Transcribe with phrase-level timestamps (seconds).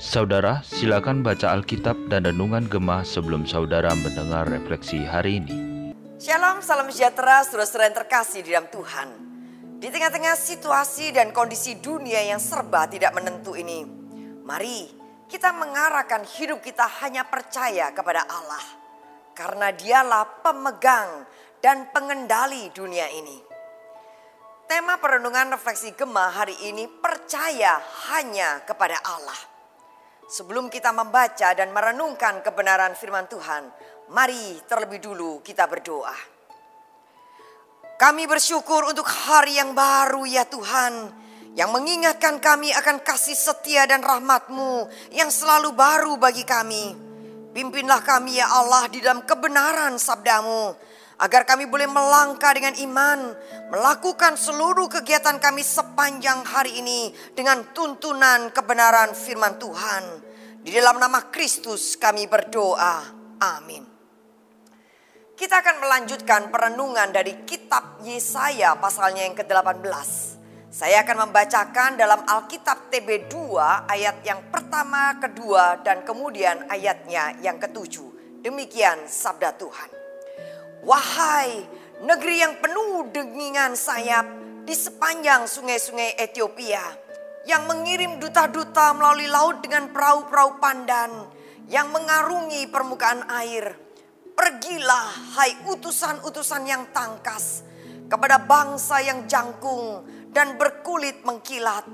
[0.00, 5.56] Saudara, silakan baca Alkitab dan Renungan Gemah sebelum saudara mendengar refleksi hari ini.
[6.16, 9.08] Shalom, salam sejahtera, saudara-saudara yang terkasih di dalam Tuhan.
[9.84, 13.84] Di tengah-tengah situasi dan kondisi dunia yang serba tidak menentu ini,
[14.40, 14.88] mari
[15.28, 18.64] kita mengarahkan hidup kita hanya percaya kepada Allah.
[19.36, 21.28] Karena dialah pemegang
[21.60, 23.49] dan pengendali dunia ini.
[24.70, 29.34] Tema perenungan refleksi Gemah hari ini percaya hanya kepada Allah.
[30.30, 33.66] Sebelum kita membaca dan merenungkan kebenaran firman Tuhan,
[34.14, 36.14] mari terlebih dulu kita berdoa.
[37.98, 41.18] Kami bersyukur untuk hari yang baru ya Tuhan,
[41.58, 46.94] yang mengingatkan kami akan kasih setia dan rahmat-Mu yang selalu baru bagi kami.
[47.50, 50.78] Pimpinlah kami ya Allah di dalam kebenaran sabdamu,
[51.20, 53.36] agar kami boleh melangkah dengan iman,
[53.68, 60.04] melakukan seluruh kegiatan kami sepanjang hari ini dengan tuntunan kebenaran firman Tuhan.
[60.64, 63.04] Di dalam nama Kristus kami berdoa.
[63.40, 63.84] Amin.
[65.36, 69.88] Kita akan melanjutkan perenungan dari kitab Yesaya pasalnya yang ke-18.
[70.68, 73.34] Saya akan membacakan dalam Alkitab TB2
[73.88, 78.40] ayat yang pertama, kedua, dan kemudian ayatnya yang ketujuh.
[78.44, 79.99] Demikian sabda Tuhan.
[80.80, 81.60] Wahai
[82.00, 84.24] negeri yang penuh dengan sayap
[84.64, 86.80] di sepanjang sungai-sungai Ethiopia
[87.44, 91.12] yang mengirim duta-duta melalui laut dengan perahu-perahu pandan
[91.68, 93.76] yang mengarungi permukaan air.
[94.32, 97.60] Pergilah hai utusan-utusan yang tangkas
[98.08, 100.00] kepada bangsa yang jangkung
[100.32, 101.84] dan berkulit mengkilat,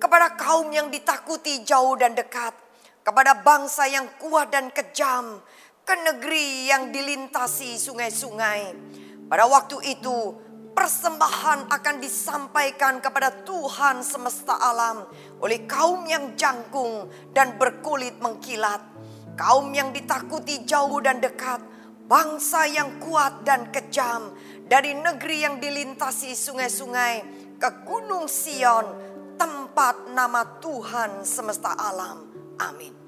[0.00, 2.56] kepada kaum yang ditakuti jauh dan dekat,
[3.04, 5.44] kepada bangsa yang kuat dan kejam,
[5.90, 8.78] ke negeri yang dilintasi sungai-sungai.
[9.26, 10.38] Pada waktu itu
[10.70, 15.02] persembahan akan disampaikan kepada Tuhan semesta alam
[15.42, 18.78] oleh kaum yang jangkung dan berkulit mengkilat,
[19.34, 21.58] kaum yang ditakuti jauh dan dekat,
[22.06, 24.30] bangsa yang kuat dan kejam
[24.70, 27.14] dari negeri yang dilintasi sungai-sungai
[27.58, 28.86] ke Gunung Sion,
[29.34, 32.30] tempat nama Tuhan semesta alam.
[32.62, 32.99] Amin.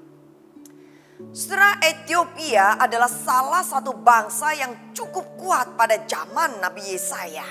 [1.13, 7.45] Saudara Ethiopia adalah salah satu bangsa yang cukup kuat pada zaman Nabi Yesaya.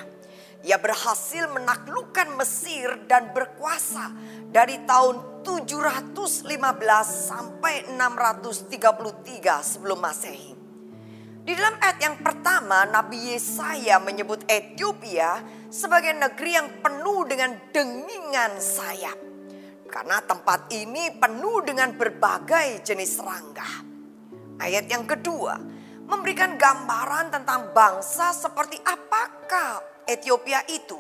[0.66, 4.10] Ia berhasil menaklukkan Mesir dan berkuasa
[4.50, 6.42] dari tahun 715
[7.06, 10.58] sampai 633 sebelum Masehi.
[11.42, 15.38] Di dalam ayat yang pertama, Nabi Yesaya menyebut Ethiopia
[15.70, 19.31] sebagai negeri yang penuh dengan dengingan sayap.
[19.92, 23.84] Karena tempat ini penuh dengan berbagai jenis serangga.
[24.56, 25.60] Ayat yang kedua
[26.08, 30.96] memberikan gambaran tentang bangsa seperti apakah Ethiopia itu.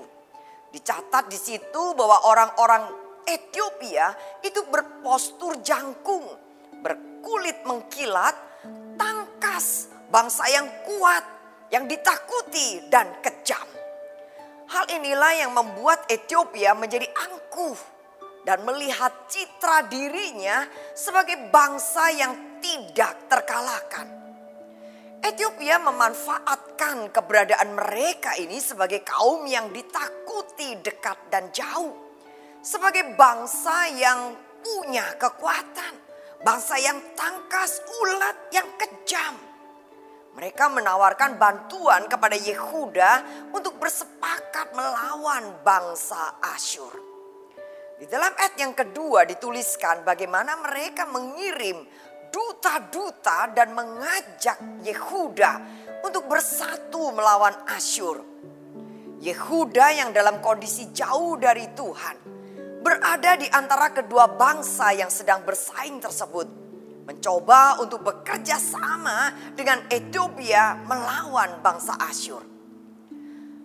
[0.68, 2.84] Dicatat di situ bahwa orang-orang
[3.24, 4.12] Ethiopia
[4.44, 6.28] itu berpostur jangkung,
[6.84, 8.36] berkulit mengkilat,
[9.00, 11.24] tangkas, bangsa yang kuat,
[11.72, 13.64] yang ditakuti dan kejam.
[14.68, 17.91] Hal inilah yang membuat Ethiopia menjadi angkuh
[18.42, 24.22] dan melihat citra dirinya sebagai bangsa yang tidak terkalahkan.
[25.22, 31.94] Ethiopia memanfaatkan keberadaan mereka ini sebagai kaum yang ditakuti dekat dan jauh.
[32.58, 35.94] Sebagai bangsa yang punya kekuatan.
[36.42, 39.38] Bangsa yang tangkas, ulat, yang kejam.
[40.34, 43.12] Mereka menawarkan bantuan kepada Yehuda
[43.54, 47.11] untuk bersepakat melawan bangsa Asyur.
[48.02, 51.86] Di dalam ayat yang kedua dituliskan bagaimana mereka mengirim
[52.34, 55.52] duta-duta dan mengajak Yehuda
[56.02, 58.18] untuk bersatu melawan Asyur.
[59.22, 62.18] Yehuda yang dalam kondisi jauh dari Tuhan
[62.82, 66.50] berada di antara kedua bangsa yang sedang bersaing tersebut.
[67.06, 72.42] Mencoba untuk bekerja sama dengan Ethiopia melawan bangsa Asyur.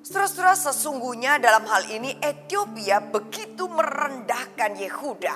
[0.07, 5.36] Saudara-saudara sesungguhnya dalam hal ini Ethiopia begitu merendahkan Yehuda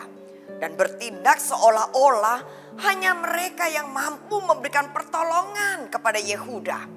[0.63, 2.39] dan bertindak seolah-olah
[2.79, 6.87] hanya mereka yang mampu memberikan pertolongan kepada Yehuda.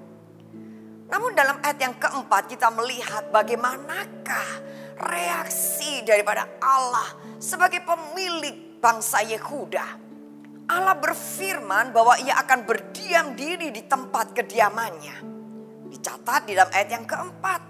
[1.11, 4.49] Namun dalam ayat yang keempat kita melihat bagaimanakah
[4.94, 7.11] reaksi daripada Allah
[7.43, 9.87] sebagai pemilik bangsa Yehuda.
[10.70, 15.35] Allah berfirman bahwa ia akan berdiam diri di tempat kediamannya.
[15.94, 17.61] Dicatat di dalam ayat yang keempat.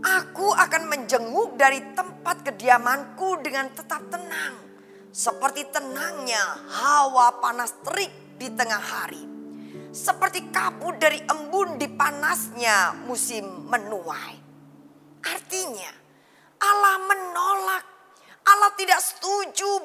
[0.00, 4.58] Aku akan menjenguk dari tempat kediamanku dengan tetap tenang.
[5.14, 9.22] Seperti tenangnya hawa panas terik di tengah hari.
[9.94, 14.34] Seperti kabut dari embun di panasnya musim menuai.
[15.22, 15.90] Artinya
[16.58, 17.30] Allah menolak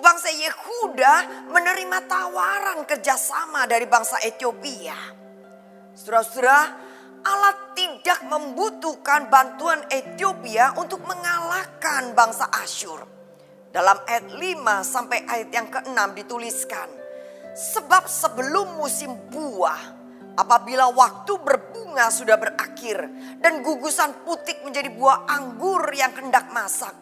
[0.06, 1.14] bangsa Yehuda
[1.50, 4.96] menerima tawaran kerjasama dari bangsa Ethiopia.
[5.98, 6.60] Saudara-saudara,
[7.26, 7.54] Allah
[8.06, 13.02] tidak membutuhkan bantuan Ethiopia untuk mengalahkan bangsa Asyur.
[13.74, 16.86] Dalam ayat 5 sampai ayat yang ke-6 dituliskan,
[17.58, 19.98] Sebab sebelum musim buah,
[20.38, 23.10] apabila waktu berbunga sudah berakhir
[23.42, 26.94] dan gugusan putik menjadi buah anggur yang hendak masak,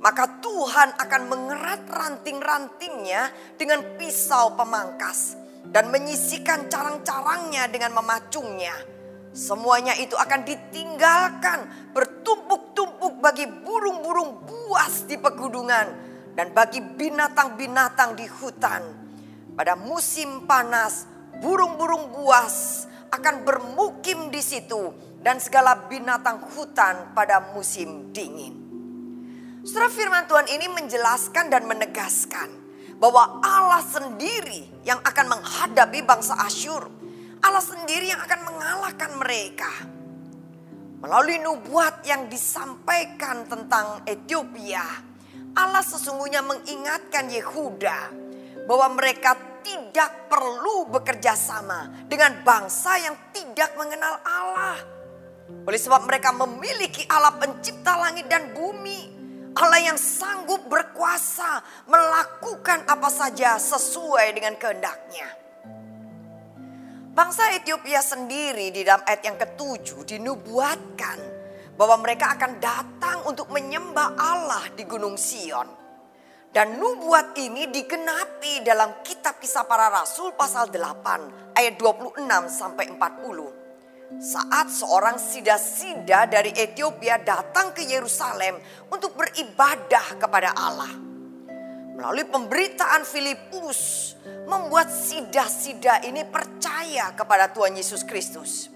[0.00, 3.28] maka Tuhan akan mengerat ranting-rantingnya
[3.60, 5.36] dengan pisau pemangkas
[5.68, 8.95] dan menyisikan carang-carangnya dengan memacungnya.
[9.36, 15.86] Semuanya itu akan ditinggalkan bertumpuk-tumpuk bagi burung-burung buas di pegunungan
[16.32, 18.80] dan bagi binatang-binatang di hutan
[19.52, 21.04] pada musim panas,
[21.44, 28.56] burung-burung buas akan bermukim di situ dan segala binatang hutan pada musim dingin.
[29.68, 32.48] Surah firman Tuhan ini menjelaskan dan menegaskan
[32.96, 36.88] bahwa Allah sendiri yang akan menghadapi bangsa Asyur.
[37.46, 39.70] Allah sendiri yang akan mengalahkan mereka.
[40.98, 44.82] Melalui nubuat yang disampaikan tentang Ethiopia,
[45.54, 47.98] Allah sesungguhnya mengingatkan Yehuda
[48.66, 54.78] bahwa mereka tidak perlu bekerja sama dengan bangsa yang tidak mengenal Allah.
[55.70, 59.14] Oleh sebab mereka memiliki Allah pencipta langit dan bumi.
[59.54, 65.45] Allah yang sanggup berkuasa melakukan apa saja sesuai dengan kehendaknya.
[67.16, 71.16] Bangsa Ethiopia sendiri di dalam ayat yang ketujuh dinubuatkan
[71.72, 75.64] bahwa mereka akan datang untuk menyembah Allah di Gunung Sion.
[76.52, 82.20] Dan nubuat ini digenapi dalam kitab kisah para rasul pasal 8 ayat 26
[82.52, 84.20] sampai 40.
[84.20, 88.60] Saat seorang sida-sida dari Ethiopia datang ke Yerusalem
[88.92, 91.05] untuk beribadah kepada Allah.
[91.96, 94.12] Melalui pemberitaan Filipus
[94.44, 98.68] membuat sida-sida ini percaya kepada Tuhan Yesus Kristus.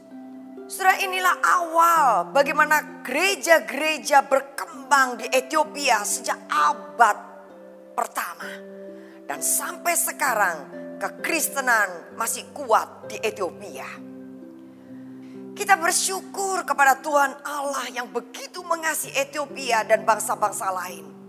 [0.65, 7.19] Saudara inilah awal bagaimana gereja-gereja berkembang di Ethiopia sejak abad
[7.93, 8.49] pertama.
[9.29, 10.57] Dan sampai sekarang
[10.97, 13.87] kekristenan masih kuat di Ethiopia.
[15.53, 21.20] Kita bersyukur kepada Tuhan Allah yang begitu mengasihi Ethiopia dan bangsa-bangsa lain.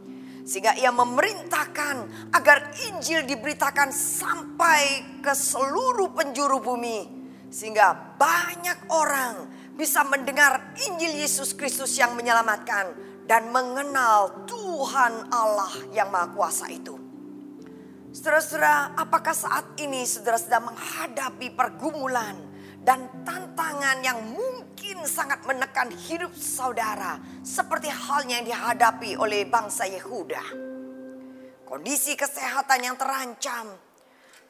[0.41, 1.95] Sehingga ia memerintahkan
[2.33, 7.05] agar Injil diberitakan sampai ke seluruh penjuru bumi.
[7.51, 9.35] Sehingga banyak orang
[9.75, 12.93] bisa mendengar Injil Yesus Kristus yang menyelamatkan
[13.25, 16.99] dan mengenal Tuhan Allah yang Maha Kuasa itu.
[18.11, 22.35] Saudara-saudara, apakah saat ini saudara sedang menghadapi pergumulan
[22.83, 24.19] dan tantangan yang
[25.01, 30.45] mungkin sangat menekan hidup saudara seperti halnya yang dihadapi oleh bangsa Yehuda?
[31.65, 33.73] Kondisi kesehatan yang terancam,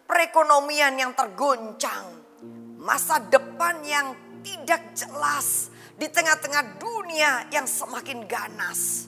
[0.04, 2.04] perekonomian yang tergoncang,
[2.84, 4.12] masa depan yang
[4.44, 9.08] tidak jelas, di tengah-tengah dunia yang semakin ganas.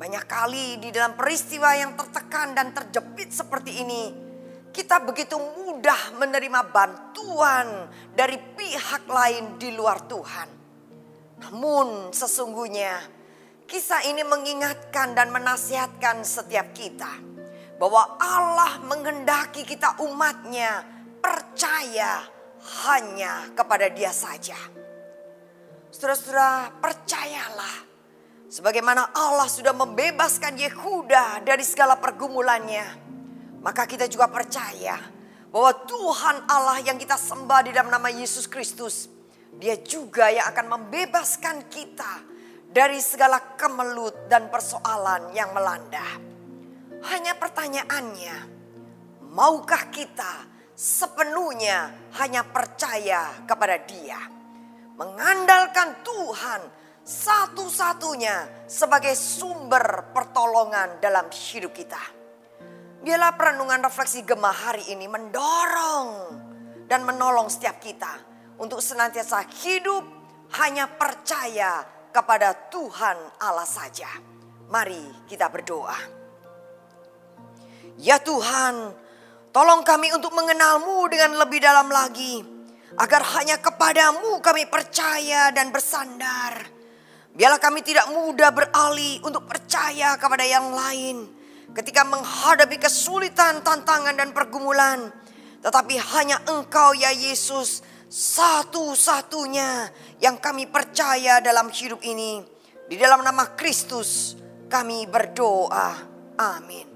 [0.00, 4.27] Banyak kali di dalam peristiwa yang tertekan dan terjepit seperti ini,
[4.72, 10.48] kita begitu mudah menerima bantuan dari pihak lain di luar Tuhan.
[11.38, 12.98] Namun sesungguhnya
[13.68, 17.10] kisah ini mengingatkan dan menasihatkan setiap kita
[17.78, 20.82] bahwa Allah menghendaki kita umatnya
[21.22, 22.26] percaya
[22.84, 24.58] hanya kepada dia saja.
[25.88, 27.86] Saudara-saudara percayalah.
[28.48, 33.07] Sebagaimana Allah sudah membebaskan Yehuda dari segala pergumulannya.
[33.62, 34.96] Maka kita juga percaya
[35.50, 39.10] bahwa Tuhan Allah yang kita sembah di dalam nama Yesus Kristus.
[39.58, 42.22] Dia juga yang akan membebaskan kita
[42.68, 46.04] dari segala kemelut dan persoalan yang melanda.
[47.10, 48.36] Hanya pertanyaannya,
[49.34, 50.46] maukah kita
[50.78, 54.38] sepenuhnya hanya percaya kepada Dia?
[54.98, 56.60] mengandalkan Tuhan
[57.06, 62.17] satu-satunya sebagai sumber pertolongan dalam hidup kita.
[62.98, 66.34] Biarlah perenungan refleksi gemah hari ini mendorong
[66.90, 68.10] dan menolong setiap kita
[68.58, 70.02] untuk senantiasa hidup
[70.58, 74.10] hanya percaya kepada Tuhan Allah saja.
[74.66, 75.94] Mari kita berdoa.
[78.02, 78.90] Ya Tuhan,
[79.54, 82.42] tolong kami untuk mengenalmu dengan lebih dalam lagi
[82.98, 86.66] agar hanya kepadamu kami percaya dan bersandar.
[87.30, 91.37] Biarlah kami tidak mudah beralih untuk percaya kepada yang lain
[91.76, 95.12] ketika menghadapi kesulitan, tantangan, dan pergumulan.
[95.58, 99.92] Tetapi hanya Engkau ya Yesus satu-satunya
[100.24, 102.40] yang kami percaya dalam hidup ini.
[102.88, 104.32] Di dalam nama Kristus
[104.72, 105.92] kami berdoa.
[106.40, 106.88] Amin.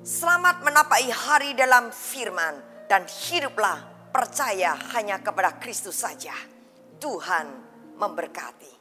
[0.00, 6.32] Selamat menapai hari dalam firman dan hiduplah percaya hanya kepada Kristus saja.
[7.00, 7.46] Tuhan
[7.98, 8.79] memberkati.